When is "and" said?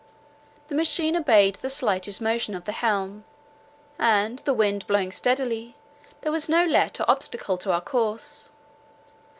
3.99-4.39